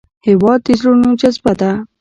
[0.27, 1.71] هېواد د زړونو جذبه ده.